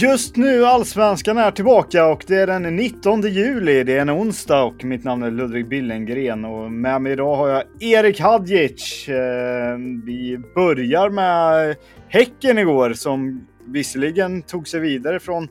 [0.00, 3.84] Just nu Allsvenskan är tillbaka och det är den 19 juli.
[3.84, 7.48] Det är en onsdag och mitt namn är Ludvig Billengren och med mig idag har
[7.48, 9.08] jag Erik Hadjic.
[9.08, 11.76] Eh, vi börjar med
[12.08, 15.48] Häcken igår som visserligen tog sig vidare från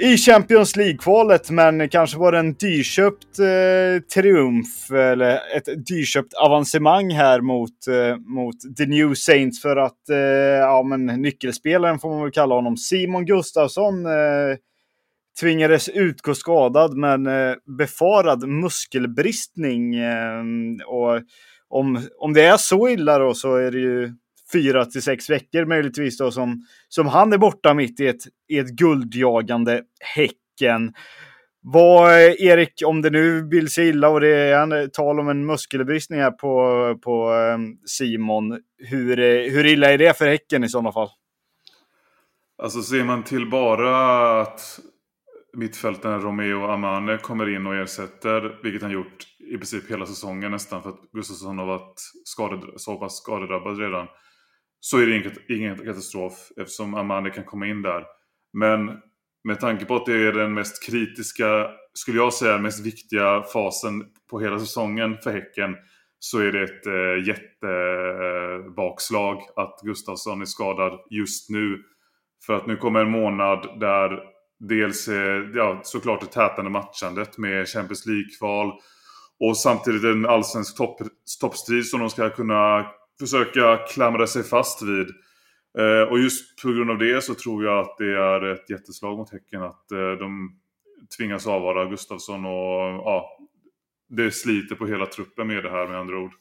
[0.00, 7.10] i Champions League-kvalet, men kanske var det en dyrköpt eh, triumf eller ett dyrköpt avancemang
[7.10, 10.16] här mot, eh, mot The New Saints för att eh,
[10.58, 14.56] ja, men nyckelspelaren får man väl kalla honom, Simon Gustafsson eh,
[15.40, 19.94] tvingades utgå skadad med eh, befarad muskelbristning.
[19.94, 20.44] Eh,
[20.86, 21.22] och
[21.68, 24.12] om, om det är så illa då så är det ju
[24.52, 28.58] fyra till sex veckor möjligtvis då som, som han är borta mitt i ett, i
[28.58, 29.82] ett guldjagande
[30.16, 30.92] Häcken.
[31.60, 35.46] Vad, Erik, om det nu vill sig illa och det är en, tal om en
[35.46, 39.16] muskelbristning här på, på ehm, Simon, hur,
[39.50, 41.08] hur illa är det för Häcken i sådana fall?
[42.62, 44.80] Alltså ser man till bara att
[45.56, 50.82] mittfältaren Romeo Amane kommer in och ersätter, vilket han gjort i princip hela säsongen nästan
[50.82, 54.06] för att Gustafsson har varit skaded, så pass skadedrabbad redan
[54.80, 58.04] så är det ingen, ingen katastrof eftersom Amani kan komma in där.
[58.52, 58.98] Men
[59.44, 64.04] med tanke på att det är den mest kritiska, skulle jag säga, mest viktiga fasen
[64.30, 65.76] på hela säsongen för Häcken
[66.18, 71.82] så är det ett eh, jättebakslag att Gustafsson är skadad just nu.
[72.46, 74.22] För att nu kommer en månad där
[74.58, 78.72] dels eh, ja, såklart det tätande matchandet med Champions League-kval
[79.40, 81.00] och samtidigt en allsvensk topp,
[81.40, 82.86] toppstrid som de ska kunna
[83.20, 85.08] försöka klamra sig fast vid.
[85.78, 89.16] Eh, och just på grund av det så tror jag att det är ett jätteslag
[89.16, 90.60] mot Häcken att eh, de
[91.16, 93.38] tvingas avvara Gustafsson och ja,
[94.08, 96.32] det sliter på hela truppen med det här med andra ord.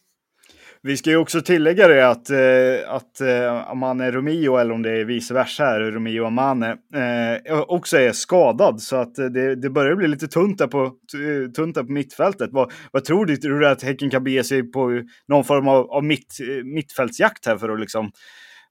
[0.81, 4.91] Vi ska ju också tillägga det att, eh, att eh, Amane Romeo, eller om det
[4.91, 8.81] är vice versa här, Romeo Amane, eh, också är skadad.
[8.81, 11.91] Så att eh, det, det börjar bli lite tunt där på, eh, tunt där på
[11.91, 12.49] mittfältet.
[12.53, 13.37] Vad, vad tror du?
[13.37, 17.45] Tror du att Häcken kan bege sig på någon form av, av mitt, eh, mittfältsjakt
[17.45, 18.11] här för att liksom,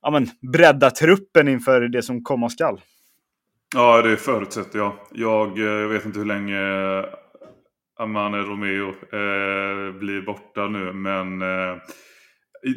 [0.02, 2.80] ja, men, bredda truppen inför det som komma skall?
[3.74, 4.92] Ja, det förutsätter jag.
[5.12, 6.58] Jag, jag vet inte hur länge
[7.98, 10.92] Amane Romeo eh, blir borta nu.
[10.92, 11.76] Men eh,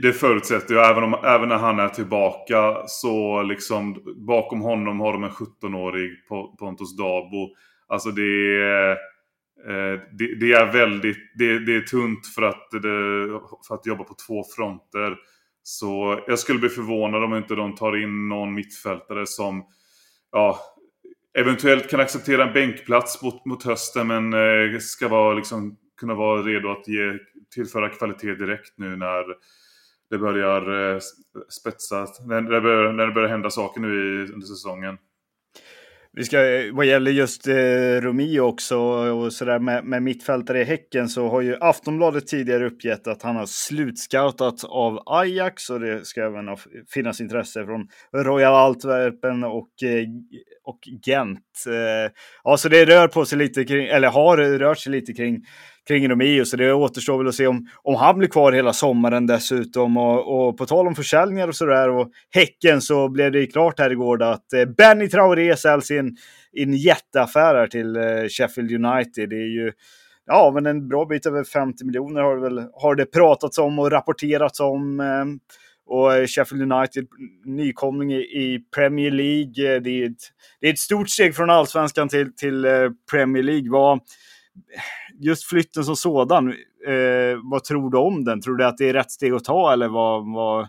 [0.02, 0.90] det förutsätter jag.
[0.92, 6.12] Även, om, även när han är tillbaka så liksom bakom honom har de en 17-årig
[6.60, 7.56] Pontus Dabo.
[7.88, 8.92] Alltså det är,
[9.68, 14.04] eh, det, det, är väldigt det, det, är tunt för att, det, för att jobba
[14.04, 15.18] på två fronter.
[15.64, 19.64] Så jag skulle bli förvånad om inte de tar in någon mittfältare som
[20.32, 20.60] ja,
[21.38, 26.42] eventuellt kan acceptera en bänkplats mot, mot hösten men eh, ska vara, liksom, kunna vara
[26.42, 27.18] redo att ge,
[27.54, 29.24] tillföra kvalitet direkt nu när
[30.10, 31.00] det börjar eh,
[31.50, 34.98] spetsa, när det börjar, när det börjar hända saker nu i, under säsongen.
[36.12, 40.64] Vi ska, eh, vad gäller just eh, Romeo också och sådär med, med mittfältare i
[40.64, 46.06] Häcken så har ju Aftonbladet tidigare uppgett att han har slutscoutat av Ajax och det
[46.06, 46.58] ska även
[46.94, 50.06] finnas intresse från Royal Antwerpen och, eh,
[50.70, 51.66] och Gent.
[51.68, 52.12] Eh,
[52.44, 55.42] ja, så det rör på sig lite kring, eller har rört sig lite kring
[55.90, 59.28] kring Romeo, så det återstår väl att se om, om han blir kvar hela sommaren
[59.28, 59.98] dessutom.
[59.98, 63.92] Och, och på tal om försäljningar och sådär och Häcken så blev det klart här
[63.92, 66.08] igår att eh, Benny Traoré säljs i en,
[66.54, 69.30] i en jätteaffär här till eh, Sheffield United.
[69.30, 69.72] Det är ju
[70.26, 73.80] ja, men en bra bit över 50 miljoner har det, väl, har det pratats om
[73.80, 75.00] och rapporterats om.
[75.90, 77.08] Och eh, Sheffield United,
[77.46, 79.76] nykomling i, Premier League.
[79.76, 80.22] Eh, det är, ett,
[80.62, 83.72] det är ett stort steg från allsvenskan till, till eh, Premier League.
[83.72, 84.00] Vad,
[85.20, 86.48] just flytten som sådan,
[86.88, 88.42] eh, vad tror du om den?
[88.42, 90.68] Tror du att det är rätt steg att ta eller, vad, vad,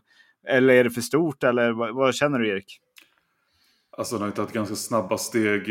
[0.48, 1.44] eller är det för stort?
[1.44, 2.80] Eller vad, vad känner du Erik?
[3.98, 5.68] Alltså han har ju tagit ganska snabba steg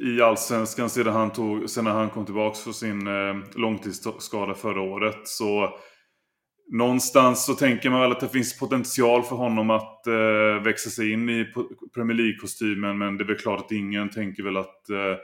[0.00, 3.08] i allsvenskan sedan han, tog, sedan han kom tillbaka från sin
[3.54, 5.18] långtidsskada förra året.
[5.24, 5.68] Så
[6.72, 11.12] någonstans så tänker man väl att det finns potential för honom att eh, växa sig
[11.12, 11.52] in i
[11.94, 12.98] Premier League-kostymen.
[12.98, 15.16] Men det är väl klart att ingen tänker väl att, eh,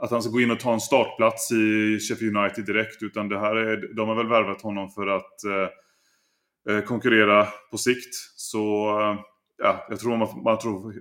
[0.00, 3.02] att han ska gå in och ta en startplats i Sheffield United direkt.
[3.02, 7.78] Utan det här är, de har väl värvat honom för att eh, eh konkurrera på
[7.78, 8.14] sikt.
[8.36, 9.20] Så eh,
[9.58, 10.94] ja, jag tror man, man tror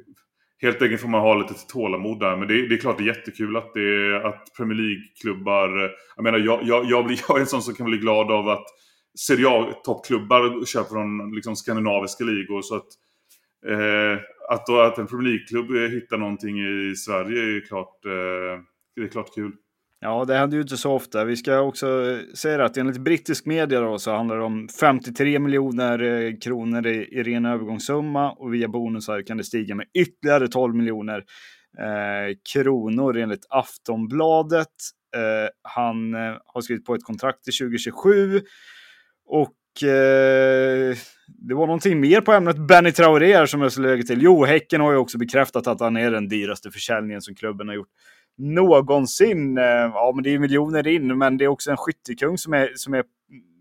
[0.62, 2.36] Helt enkelt får man ha lite tålamod där.
[2.36, 5.86] Men det, det är klart det är jättekul att, det, att Premier League-klubbar...
[5.86, 8.32] Eh, jag menar, jag, jag, jag, blir, jag är en sån som kan bli glad
[8.32, 8.66] av att
[9.20, 12.62] Serie A-toppklubbar köper från liksom, skandinaviska ligor.
[12.62, 12.88] Så att,
[13.68, 18.64] eh, att, då, att en Premier League-klubb hittar någonting i Sverige är klart, eh,
[18.96, 19.52] det är klart kul.
[20.02, 21.26] Ja, det händer ju inte så ofta.
[21.26, 26.00] Vi ska också säga att enligt brittisk media då, så handlar det om 53 miljoner
[26.04, 30.76] eh, kronor i, i ren övergångssumma och via bonusar kan det stiga med ytterligare 12
[30.76, 31.18] miljoner
[31.80, 34.68] eh, kronor enligt Aftonbladet.
[35.16, 38.42] Eh, han eh, har skrivit på ett kontrakt till 2027
[39.30, 40.96] och eh,
[41.28, 44.22] det var någonting mer på ämnet Benny Traoré som jag skulle lägga till.
[44.22, 47.76] Jo, Häcken har ju också bekräftat att han är den dyraste försäljningen som klubben har
[47.76, 47.90] gjort
[48.38, 49.58] någonsin.
[49.58, 52.72] Eh, ja, men det är miljoner in, men det är också en skyttekung som är,
[52.76, 53.04] som är,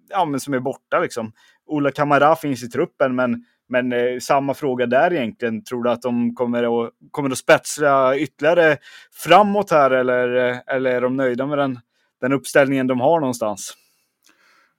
[0.09, 1.00] ja, men som är borta.
[1.00, 1.32] Liksom.
[1.67, 5.64] Ola Kamara finns i truppen, men, men eh, samma fråga där egentligen.
[5.64, 8.76] Tror du att de kommer att, kommer att spetsa ytterligare
[9.25, 11.79] framåt här eller, eh, eller är de nöjda med den,
[12.21, 13.75] den uppställningen de har någonstans?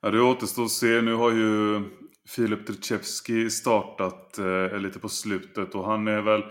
[0.02, 1.02] Ja, det återstår att se.
[1.02, 1.82] Nu har ju
[2.36, 6.44] Filip Tricevski startat eh, lite på slutet och han är väl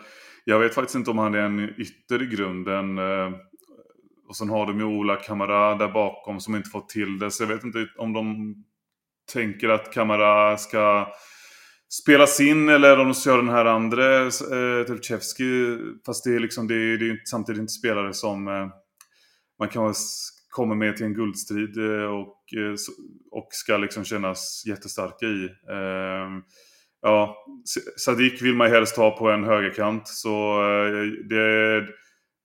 [0.45, 2.99] jag vet faktiskt inte om han är en ytter i grunden.
[2.99, 3.33] Eh,
[4.29, 7.31] och sen har de ju Ola Kamara där bakom som inte fått till det.
[7.31, 8.55] Så jag vet inte om de
[9.33, 11.13] tänker att Kamara ska
[12.03, 15.79] spelas in eller om de ska göra den här andra eh, Tulchevski.
[16.07, 18.69] Fast det är, liksom, det är, det är samtidigt inte spelare som eh,
[19.59, 19.83] man kan
[20.49, 22.75] komma med till en guldstrid eh, och, eh,
[23.31, 25.45] och ska liksom kännas jättestarka i.
[25.45, 26.29] Eh,
[27.03, 27.37] ja,
[27.97, 30.09] Sadik vill man helst ha på en högerkant.
[30.09, 31.87] Så eh, det,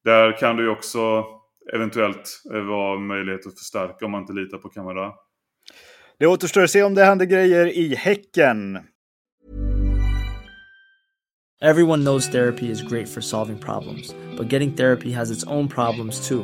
[0.03, 1.25] där kan det ju också
[1.73, 5.11] eventuellt vara möjlighet att förstärka om man inte litar på Kamara.
[6.19, 8.79] Det återstår att se om det händer grejer i Häcken.
[11.63, 16.27] Everyone knows therapy is great for solving problems, but getting therapy has its own problems
[16.27, 16.43] too,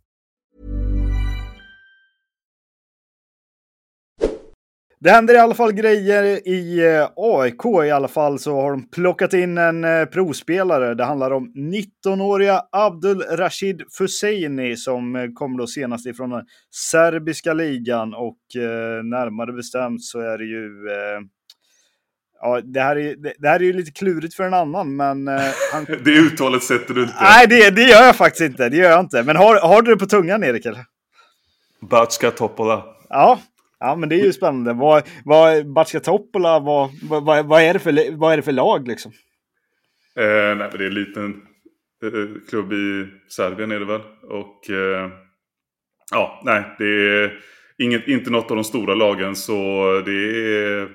[5.03, 7.65] Det händer i alla fall grejer i eh, AIK.
[7.85, 10.93] I alla fall så har de plockat in en eh, provspelare.
[10.93, 16.45] Det handlar om 19-åriga Abdul Rashid Fuseini som eh, kom då senast ifrån den
[16.91, 18.37] serbiska ligan och
[19.03, 20.69] närmare bestämt så är det ju
[22.43, 25.27] Ja, det här, är, det, det här är ju lite klurigt för en annan, men...
[25.73, 25.85] Han...
[26.03, 27.13] det uttalet sätter du inte.
[27.21, 28.69] Nej, det, det gör jag faktiskt inte.
[28.69, 29.23] Det gör jag inte.
[29.23, 30.65] Men har, har du det på tungan, Erik?
[30.65, 30.85] Eller?
[31.89, 32.83] Batska Topola.
[33.09, 33.39] Ja,
[33.83, 34.73] Ja, men det är ju spännande.
[34.73, 38.87] Vad, vad, Batska Topola, vad, vad, vad, är det för, vad är det för lag
[38.87, 39.11] liksom?
[40.15, 41.41] Eh, nej, det är en liten
[42.03, 44.01] eh, klubb i Serbien är det väl.
[44.23, 45.09] Och eh,
[46.11, 47.39] ja, nej, det är
[47.77, 49.35] inget, inte något av de stora lagen.
[49.35, 49.53] Så
[50.05, 50.89] det är,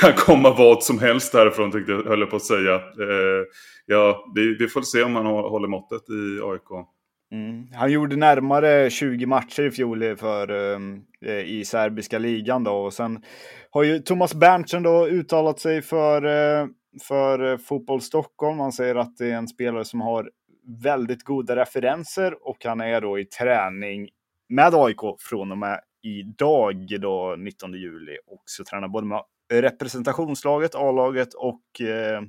[0.00, 2.74] kan komma vad som helst därifrån, tyckte jag, höll jag på att säga.
[2.74, 3.44] Eh,
[3.86, 6.86] ja, vi, vi får se om man håller måttet i AIK.
[7.32, 7.66] Mm.
[7.74, 11.04] Han gjorde närmare 20 matcher i fjol för, um,
[11.44, 12.72] i serbiska ligan då.
[12.72, 13.22] Och sen
[13.70, 16.68] har ju Thomas Berntsen då uttalat sig för, uh,
[17.02, 18.60] för eh, Fotboll Stockholm.
[18.60, 20.30] Han säger att det är en spelare som har
[20.82, 24.08] väldigt goda referenser och han är då i träning
[24.48, 29.22] med AIK från och med idag då 19 juli och så tränar både med
[29.52, 32.22] representationslaget, A-laget och, eh,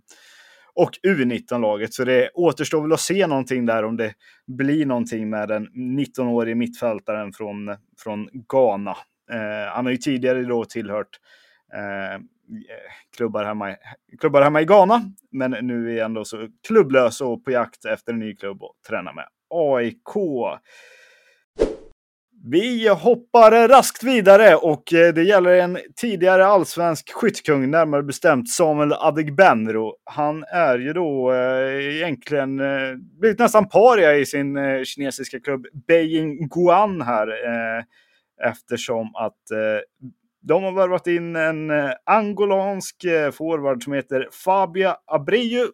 [0.76, 1.94] och U19-laget.
[1.94, 4.14] Så det återstår väl att se någonting där om det
[4.48, 8.98] blir någonting med den 19-årige mittfältaren från, från Ghana.
[9.32, 11.20] Eh, han har ju tidigare då tillhört
[11.74, 12.22] eh,
[13.18, 13.76] klubbar, hemma, i,
[14.20, 15.02] klubbar hemma i Ghana,
[15.32, 18.84] men nu är han då så klubblös och på jakt efter en ny klubb att
[18.90, 19.26] träna med.
[19.50, 20.16] AIK.
[22.46, 28.94] Vi hoppar raskt vidare och eh, det gäller en tidigare allsvensk skyttekung, närmare bestämt Samuel
[28.94, 29.96] Adegbenro.
[30.04, 36.48] Han är ju då eh, egentligen eh, blivit nästan paria i sin kinesiska klubb Beijing
[36.50, 37.28] Guan här
[38.46, 39.42] eftersom att
[40.42, 41.72] de har värvat in en
[42.06, 45.68] angolansk forward som heter Fabia Abreu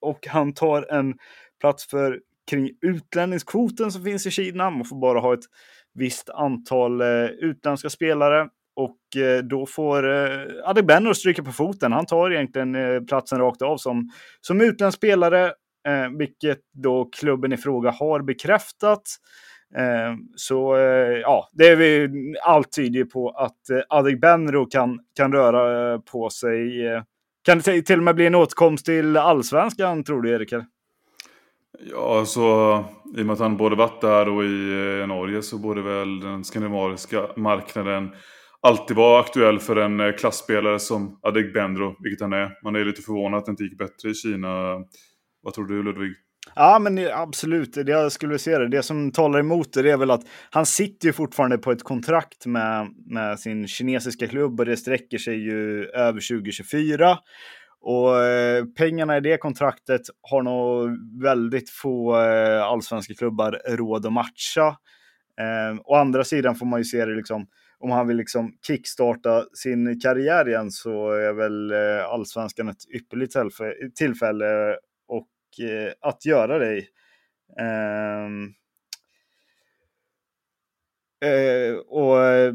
[0.00, 1.14] och han tar en
[1.60, 2.20] plats för
[2.50, 4.70] kring utlänningskvoten som finns i Kina.
[4.70, 5.44] Man får bara ha ett
[5.94, 11.92] visst antal eh, utländska spelare och eh, då får eh, Adegbenro stryka på foten.
[11.92, 15.44] Han tar egentligen eh, platsen rakt av som, som utländsk spelare,
[15.88, 19.02] eh, vilket då klubben i fråga har bekräftat.
[19.76, 22.08] Eh, så eh, ja, det är vi,
[22.42, 26.86] allt tyder på att eh, Adegbenro kan, kan röra eh, på sig.
[26.86, 27.02] Eh,
[27.44, 30.52] kan det till och med bli en återkomst till allsvenskan, tror du, Erik?
[31.80, 32.40] Ja, så
[33.16, 34.70] i och med att han både varit där och i
[35.00, 38.10] eh, Norge så borde väl den skandinaviska marknaden
[38.60, 42.50] alltid vara aktuell för en eh, klassspelare som Adegbenro, vilket han är.
[42.64, 44.48] Man är lite förvånad att det inte gick bättre i Kina.
[45.42, 46.12] Vad tror du Ludvig?
[46.54, 47.74] Ja, men absolut.
[47.74, 48.68] Det jag skulle se det.
[48.68, 51.82] Det som talar emot det, det är väl att han sitter ju fortfarande på ett
[51.82, 57.18] kontrakt med, med sin kinesiska klubb och det sträcker sig ju över 2024.
[57.80, 60.90] Och eh, pengarna i det kontraktet har nog
[61.22, 64.66] väldigt få eh, allsvenska klubbar råd att matcha.
[65.40, 67.46] Eh, å andra sidan får man ju se det liksom,
[67.78, 73.34] om han vill liksom kickstarta sin karriär igen så är väl eh, allsvenskan ett ypperligt
[73.96, 74.76] tillfälle
[75.08, 76.88] och eh, att göra det i.
[77.60, 78.54] Ehm,
[81.20, 82.54] eh, och eh,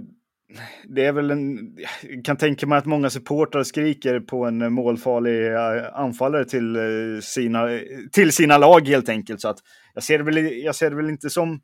[0.87, 5.53] det är väl en, jag kan tänka mig att många supportrar skriker på en målfarlig
[5.53, 7.79] eh, anfallare till eh, sina,
[8.11, 9.41] till sina lag helt enkelt.
[9.41, 9.57] Så att
[9.93, 11.59] jag, ser det väl, jag ser det väl inte som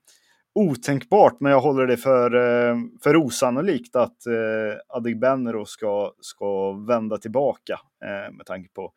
[0.56, 7.18] otänkbart, men jag håller det för, eh, för osannolikt att eh, Adegbenro ska, ska vända
[7.18, 8.92] tillbaka eh, med, tanke på,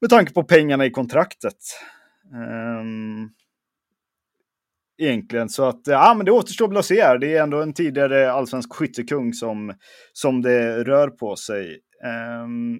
[0.00, 1.56] med tanke på pengarna i kontraktet.
[2.80, 3.30] Um,
[5.00, 5.48] egentligen.
[5.48, 7.18] Så att eh, ja, men det återstår väl att se här.
[7.18, 9.74] Det är ändå en tidigare allsvensk skyttekung som,
[10.12, 11.78] som det rör på sig.
[12.44, 12.78] Um...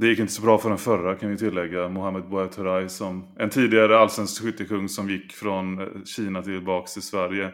[0.00, 1.88] Det gick inte så bra för den förra kan vi tillägga.
[1.88, 7.44] Mohamed Bouaturai som en tidigare allsvensk skyttekung som gick från eh, Kina tillbaka till Sverige.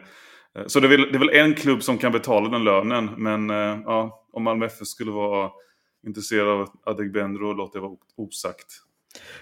[0.57, 3.09] Eh, så det är, väl, det är väl en klubb som kan betala den lönen.
[3.17, 3.49] Men
[3.85, 5.51] ja, om Malmö FF skulle vara
[6.07, 8.84] intresserad av Adegbenro låter det vara osagt.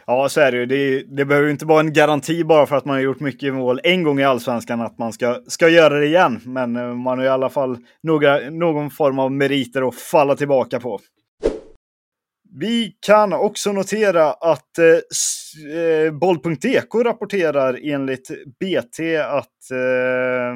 [0.08, 0.65] Ja, så är det ju.
[0.65, 3.53] Det, det behöver ju inte vara en garanti bara för att man har gjort mycket
[3.53, 6.39] mål en gång i allsvenskan att man ska, ska göra det igen.
[6.46, 10.80] Men eh, man har i alla fall några, någon form av meriter att falla tillbaka
[10.80, 11.00] på.
[12.60, 20.56] Vi kan också notera att eh, eh boll.dk rapporterar enligt BT att, eh,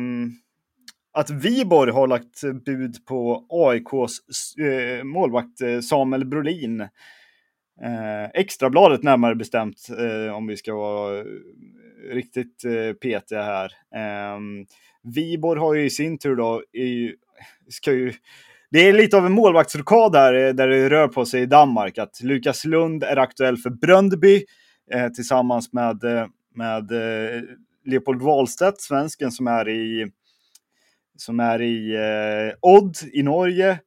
[1.13, 6.87] att Viborg har lagt bud på AIKs eh, målvakt eh, Samuel Brolin.
[7.83, 11.25] Eh, extrabladet närmare bestämt, eh, om vi ska vara eh,
[12.11, 13.71] riktigt eh, petiga här.
[13.95, 14.39] Eh,
[15.03, 16.63] Viborg har ju i sin tur då,
[17.69, 18.13] ska ju,
[18.71, 21.97] det är lite av en målvaktsrokad här eh, där det rör på sig i Danmark.
[21.97, 24.43] Att Lukas Lund är aktuell för Bröndby
[24.91, 26.91] eh, tillsammans med, eh, med
[27.85, 30.11] Leopold Wahlstedt, svensken som är i,
[31.17, 31.95] som är i
[32.61, 33.79] Odd i Norge.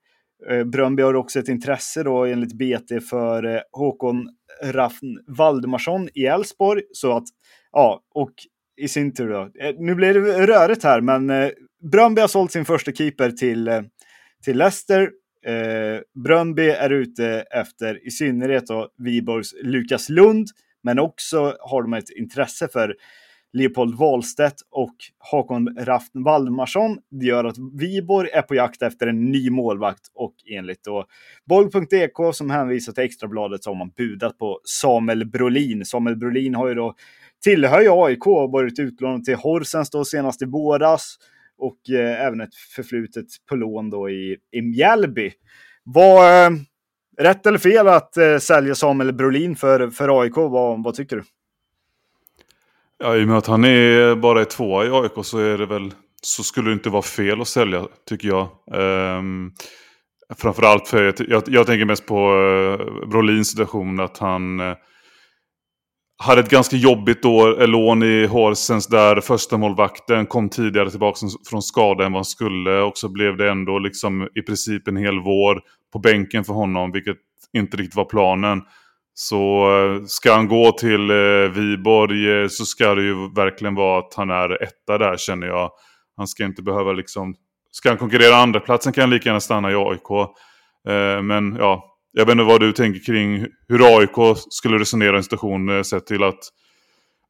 [0.48, 4.28] Eh, Bröndby har också ett intresse då enligt BT för eh, Håkon
[4.62, 6.82] Raffn Valdemarsson i Elfsborg.
[6.92, 7.24] Så att,
[7.72, 8.32] ja, och
[8.80, 9.40] i sin tur då.
[9.60, 11.50] Eh, nu blir det rörigt här, men eh,
[11.92, 13.82] Bröndby har sålt sin första keeper till,
[14.44, 15.10] till Leicester.
[15.46, 20.46] Eh, Bröndby är ute efter i synnerhet då Viborgs Lukas Lund,
[20.82, 22.94] men också har de ett intresse för
[23.52, 26.98] Leopold Wahlstedt och Hakon Raft Valdemarsson.
[27.10, 31.06] Det gör att Viborg är på jakt efter en ny målvakt och enligt då
[31.48, 35.84] Boll.dk som hänvisar till Extrabladet så har man budat på Samuel Brolin.
[35.84, 36.94] Samuel Brolin har ju då
[37.44, 41.16] tillhör ju AIK och varit utlånad till Horsens då senast i våras
[41.58, 45.32] och eh, även ett förflutet på lån då i, i Mjällby.
[45.84, 46.50] Var eh,
[47.18, 50.36] rätt eller fel att eh, sälja Samuel Brolin för, för AIK?
[50.36, 51.22] Vad, vad tycker du?
[53.02, 55.66] Ja, i och med att han är bara är tvåa i AIK så är det
[55.66, 58.48] väl så skulle det inte vara fel att sälja tycker jag.
[59.18, 59.52] Um,
[60.38, 64.74] framförallt för, jag, jag tänker mest på uh, Brolins situation, att han uh,
[66.22, 71.26] hade ett ganska jobbigt år, eh, lån i Horsens där första målvakten kom tidigare tillbaka
[71.50, 72.80] från skada än vad han skulle.
[72.80, 75.60] Och så blev det ändå liksom i princip en hel vår
[75.92, 77.16] på bänken för honom, vilket
[77.52, 78.62] inte riktigt var planen.
[79.22, 83.98] Så eh, ska han gå till eh, Viborg eh, så ska det ju verkligen vara
[83.98, 85.70] att han är etta där känner jag.
[86.16, 87.34] Han ska inte behöva liksom...
[87.70, 90.10] Ska han konkurrera andra platsen kan han lika gärna stanna i AIK.
[90.88, 95.16] Eh, men ja, jag vet inte vad du tänker kring hur AIK skulle resonera i
[95.16, 96.40] en situation eh, sett till att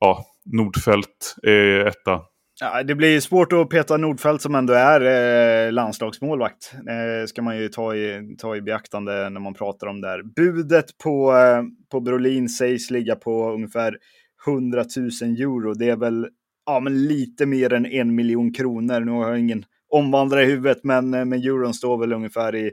[0.00, 2.20] ja, Nordfält är etta.
[2.62, 5.00] Ja, det blir svårt att peta Nordfeldt som ändå är
[5.66, 6.72] eh, landslagsmålvakt.
[6.74, 10.22] Eh, ska man ju ta i, ta i beaktande när man pratar om det här.
[10.22, 13.96] Budet på, eh, på Brolin sägs ligga på ungefär
[14.46, 15.74] 100 000 euro.
[15.74, 16.28] Det är väl
[16.66, 19.00] ja, men lite mer än en miljon kronor.
[19.00, 22.72] Nu har jag ingen omvandlare i huvudet, men, eh, men euron står väl ungefär i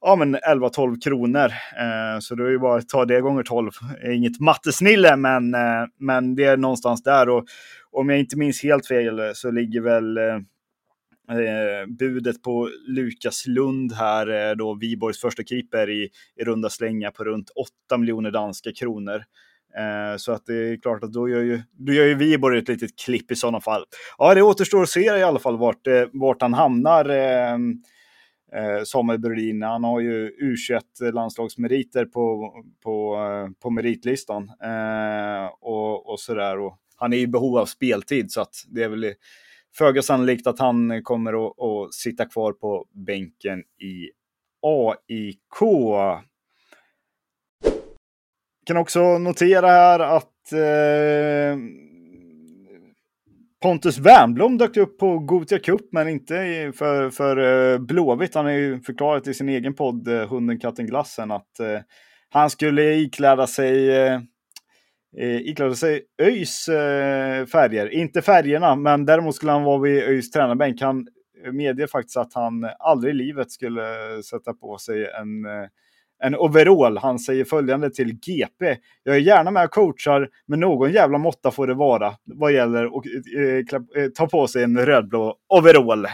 [0.00, 1.52] ja, men 11-12 kronor.
[1.78, 3.70] Eh, så det är ju bara att ta det gånger 12.
[4.12, 7.28] Inget mattesnille, men, eh, men det är någonstans där.
[7.28, 7.44] Och
[7.90, 10.24] om jag inte minns helt fel så ligger väl eh,
[11.30, 17.10] eh budet på Lukas Lund här, eh, då Viborgs första keeper i, i runda slängar
[17.10, 17.50] på runt
[17.88, 19.22] 8 miljoner danska kronor.
[19.78, 22.68] Eh, så att det är klart att då gör ju, då gör ju Viborg ett
[22.68, 23.84] litet klipp i sådana fall.
[24.18, 27.04] Ja, det återstår att se i alla fall vart, vart han hamnar.
[28.52, 29.62] Eh, Samuel Brolin.
[29.62, 32.52] Han har ju U21-landslagsmeriter på,
[32.82, 34.42] på, eh, på meritlistan.
[34.62, 36.58] Eh, och, och sådär.
[36.58, 39.14] Och han är i behov av speltid så att det är väl
[39.76, 44.10] föga sannolikt att han kommer att, att sitta kvar på bänken i
[44.62, 45.58] AIK.
[48.66, 51.58] Kan också notera här att eh,
[53.62, 56.34] Pontus Wernbloom dök upp på Gotia Cup, men inte
[56.74, 57.36] för, för
[57.72, 58.34] eh, Blåvitt.
[58.34, 61.80] Han har ju förklarat i sin egen podd, eh, Hunden, katten, glassen, att eh,
[62.28, 64.20] han skulle ikläda sig, eh,
[65.20, 66.66] ikläda sig ÖIS
[67.52, 67.88] färger.
[67.88, 70.80] Inte färgerna, men däremot skulle han vara vid ÖIS tränarbänk.
[70.80, 71.06] Han
[71.52, 73.82] medger faktiskt att han aldrig i livet skulle
[74.30, 75.46] sätta på sig en
[76.24, 76.98] en overall.
[76.98, 78.76] Han säger följande till GP.
[79.02, 82.84] Jag är gärna med och coachar, men någon jävla måtta får det vara vad gäller
[82.84, 83.04] att
[83.36, 86.06] eh, eh, ta på sig en rödblå overall.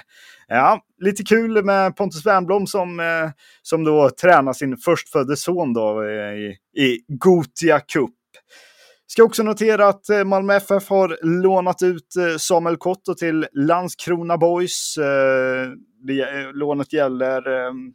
[0.48, 3.30] Ja, lite kul med Pontus Wernbloom som, eh,
[3.62, 8.10] som då tränar sin förstfödde son då, eh, i, i Gotia Cup.
[9.06, 14.38] Ska också notera att eh, Malmö FF har lånat ut eh, Samuel Kotto till Landskrona
[14.38, 14.96] Boys.
[14.98, 15.70] Eh,
[16.54, 17.92] lånet gäller ehm,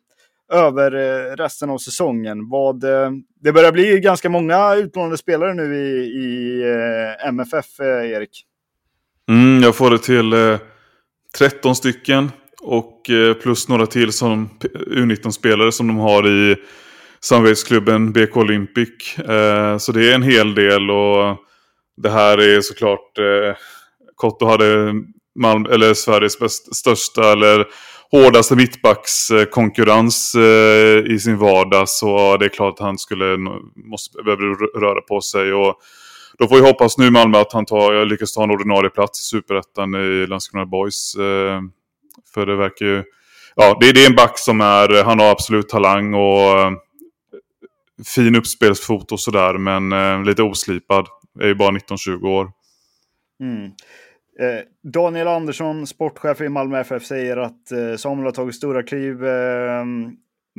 [0.50, 2.50] över eh, resten av säsongen.
[2.50, 8.46] Vad, eh, det börjar bli ganska många utlånade spelare nu i, i eh, MFF, Erik.
[9.30, 10.58] Mm, jag får det till
[11.38, 12.32] 13 stycken
[12.62, 13.02] och
[13.42, 14.50] plus några till som
[14.90, 16.56] U19-spelare som de har i
[17.20, 19.16] samarbetsklubben BK Olympic.
[19.80, 21.38] så det är en hel del och
[21.98, 23.20] det här är såklart
[24.16, 24.94] Kotto hade
[25.40, 27.66] Malm eller Sveriges bäst, största eller
[28.12, 33.38] hårdaste mittbackskonkurrens eh, i sin vardag så det är klart att han skulle
[33.76, 35.54] måste, behöver röra på sig.
[35.54, 35.76] Och
[36.38, 39.24] då får vi hoppas nu Malmö att han tar, lyckas ta en ordinarie plats i
[39.24, 41.16] Superettan i Landskrona Boys.
[41.16, 41.62] Eh,
[42.34, 43.04] för det verkar ju...
[43.56, 45.04] Ja, det, det är en back som är...
[45.04, 46.72] Han har absolut talang och eh,
[48.16, 51.08] fin uppspelsfot och sådär, men lite oslipad.
[51.40, 52.52] Är ju bara 19-20 år.
[53.44, 53.72] Mm.
[54.40, 59.26] Eh, Daniel Andersson, sportchef i Malmö FF, säger att eh, Samuel har tagit stora kliv
[59.26, 59.86] eh,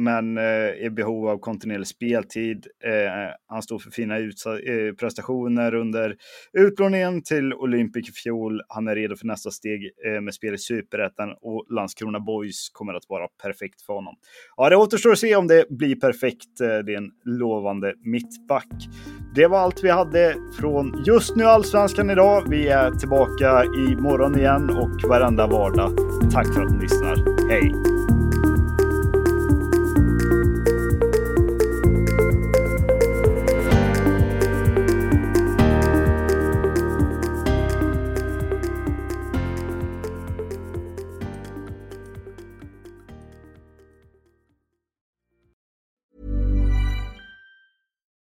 [0.01, 2.67] men är i behov av kontinuerlig speltid.
[2.85, 6.17] Eh, han står för fina eh, prestationer under
[6.53, 8.63] utlåningen till Olympic i fjol.
[8.69, 9.91] Han är redo för nästa steg
[10.23, 14.15] med spel i Superettan och Landskrona Boys kommer att vara perfekt för honom.
[14.57, 16.59] Ja, det återstår att se om det blir perfekt.
[16.59, 18.89] Det är en lovande mittback.
[19.35, 22.45] Det var allt vi hade från just nu Allsvenskan idag.
[22.51, 25.91] Vi är tillbaka i morgon igen och varenda vardag.
[26.33, 27.49] Tack för att ni lyssnar.
[27.51, 28.20] Hej!